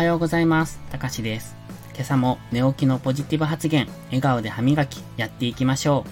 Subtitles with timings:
[0.00, 0.80] はようございます。
[0.90, 1.54] たかしです。
[1.92, 6.06] 今朝も寝起きのポジティブ発言、笑顔で歯磨き、やっていきましょ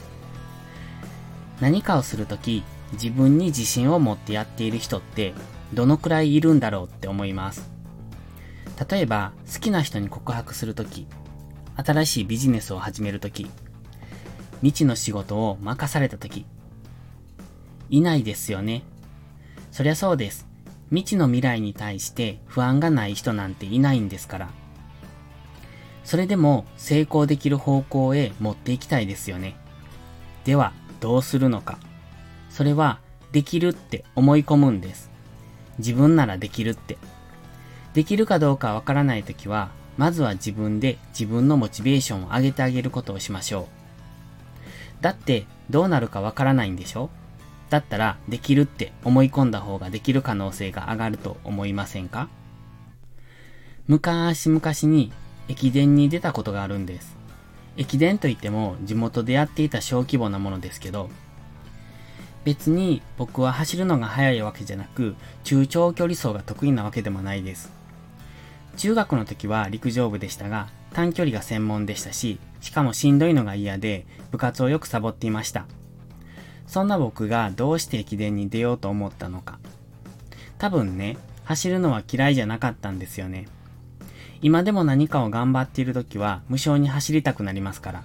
[1.59, 1.63] う。
[1.63, 5.33] 何かをするとき、自分に自信を持ってやっている人って、
[5.73, 7.71] どのくらいいるんだろうって思います。
[8.91, 11.07] 例えば、好きな人に告白するとき、
[11.75, 13.47] 新しいビジネスを始めるとき、
[14.57, 16.45] 未知の仕事を任されたとき、
[17.89, 18.83] いないですよね。
[19.73, 20.48] そりゃそうです。
[20.91, 24.49] 未知の未来に対して不安がない人なんていないんですから。
[26.05, 29.57] それでも成功できる方向へ持っていきたいですよね。
[30.45, 31.79] では、どうするのか。
[32.49, 35.11] それは、できるって思い込むんです。
[35.79, 36.97] 自分ならできるって。
[37.93, 43.69] できるかどうかわからないときは、まずは自分で自分のモチベーションを上げてあげることをしましょ
[45.01, 45.03] う。
[45.03, 47.11] だって、どうなるかわからないんでしょ？
[47.71, 52.29] だったらできるって思い込んだ方ができる可能性が上がると思いませんか？
[53.87, 55.13] 昔々に
[55.49, 57.17] 駅伝に出たことがあるんです。
[57.77, 61.11] 駅伝といっても地元でやっていた小規模なものですけど、
[62.45, 67.73] 別に僕は走るのが速いわけじゃなく、中長距離走が得意なわけでもないです。
[68.77, 75.67] 中学の時は陸上部でしたが、短距離が専門でしたし、しかもしんどいのが嫌で、部活をよくサボっていました。
[76.69, 79.59] そんな僕がどうして駅伝に出ようと思ったのか。
[80.59, 83.49] 多分ね、走るのは嫌いじゃなかったんですよね。
[84.43, 88.05] 今でも何かを頑張っている時は無償に走りたくなりますから。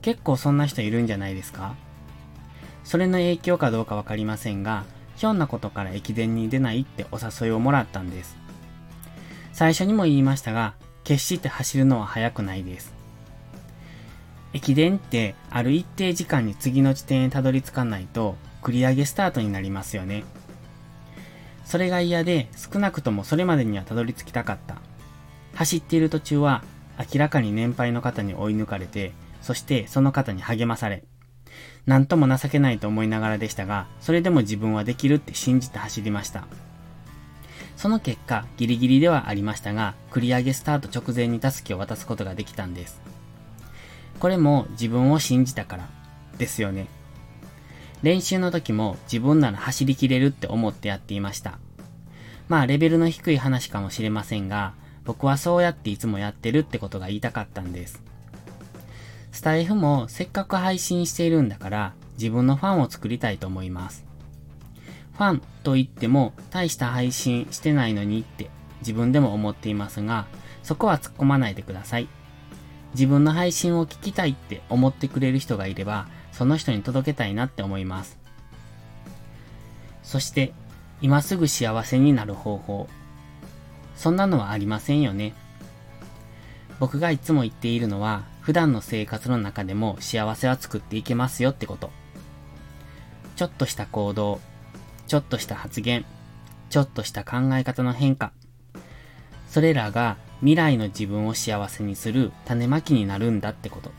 [0.00, 1.74] 結構そんな人いるんじゃないですか？
[2.84, 4.84] それの影響かどうかわかりませんが、
[5.16, 8.36] ひょんなことから駅伝に出ないってお誘いをもらったんです。
[9.52, 12.94] 最初にも言いましたが、決して走るのは速くないです。
[14.56, 20.24] 駅伝ってある一定時間に次の地点へたどり着かないと繰り上げスタートになりますよね。
[21.66, 24.78] それが嫌で少なくともそれまでにはたどり着きたかった。
[25.54, 26.64] 走っている途中は
[26.98, 31.04] 明らかに年配の方に追い抜かれて、そしてその方に励まされ、
[31.84, 36.46] なんとも情けないと思いながらでしたが、それでも自分はできるって信じて走りました。
[37.76, 43.15] その結果、ギリギリではありましたが、繰り上げスタート直前にタスキを渡すことができたんです。
[44.18, 45.88] これも自分を信じたから
[46.38, 46.88] ですよね。
[48.02, 51.58] 練習の時も自分なら走りきれるって思ってやっていました。
[52.48, 58.02] まあレベルの低い話かもしれませんが、僕はそうやっていつもやってるってことが言いたかったんです。
[59.32, 64.04] スタイフもせっかく配信しているんだから自分のファンを作りたいと思います。
[65.12, 68.50] ファンと言っても大した配信してないのにって
[68.80, 70.26] 自分でも思っていますが、
[70.62, 72.08] そこは突っ込まないでください。
[72.96, 78.18] 自分の配信を聞きたいって思ってくれる人がいれば、その人に届けたいなって思います。
[80.02, 80.54] そして、
[81.02, 82.88] 今すぐ幸せになる方法。
[83.96, 85.34] そんなのはありませんよね。
[86.80, 91.90] 僕がいつも言っているのは、普段の生活の中でも幸せは作っていけますよってこと。
[93.36, 94.40] ちょっとした行動、
[95.06, 96.06] ちょっとした発言、
[96.70, 98.32] ちょっとした考え方の変化。
[99.50, 103.90] それらが未来の自分を幸せにする種まきになるんだってこと。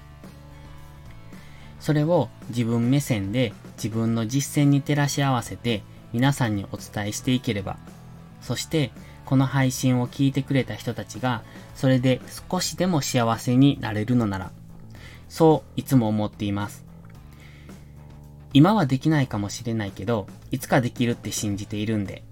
[1.82, 7.78] それを自分目線で自分の実践に照らし合わせて皆さんにお伝えしていければ、
[8.40, 8.92] そして
[9.26, 11.44] この配信を聞いてくれた人たちが
[11.76, 14.52] それで少しでも幸せになれるのなら、
[15.28, 16.86] そういつも思っています。
[18.54, 22.24] 今はできないかもしれないけど、いつかできるって信じているんで。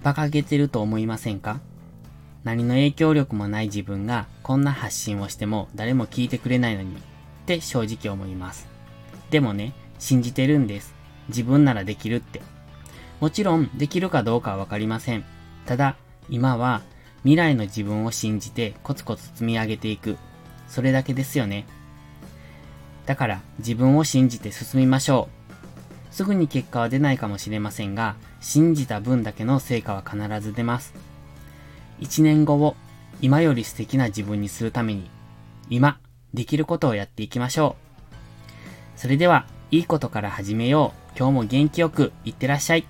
[0.00, 1.60] 馬鹿げてると思いませんか？
[2.44, 6.98] 何の影響力もない自分がこんな発信をしても誰も聞いてくれないのにっ
[7.46, 8.68] て正直思います。
[9.30, 10.94] でもね、信じてるんです。
[11.28, 12.42] 自分ならできるって。
[13.20, 15.24] もちろんできるかどうかはわかりません。
[15.64, 15.96] ただ、
[16.28, 16.82] 今は
[17.22, 20.18] 未来の自分を信じてコツコツ積み上げていく。
[20.68, 21.66] それだけですよね。
[23.06, 25.28] だから自分を信じて進みましょ
[26.10, 26.14] う。
[26.14, 30.94] すぐに結果は出ないかもしれませんが、信じた分だけの成果は必ず出ます。
[32.00, 32.76] 1年後を
[33.20, 35.10] 今より素敵な自分にするために、
[35.70, 35.98] 今、
[36.34, 37.76] できることをやっていきましょ
[38.96, 38.98] う。
[38.98, 41.18] それでは、いいことから始めよう。
[41.18, 42.86] 今日も元気よくいってらっしゃい。